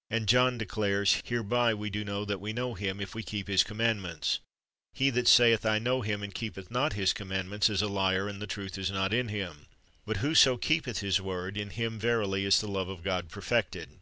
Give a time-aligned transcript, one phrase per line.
[0.10, 3.62] "'And John declares: "Hereby we do know that we know Him, if we keep His
[3.62, 4.38] commandments.
[4.94, 8.40] He that saith, I know Him, and keepeth not His commandments, is a liar, and
[8.40, 9.66] the truth is not in him.
[10.06, 14.00] But whoso keepeth His word, in him verily is the love of God perfected."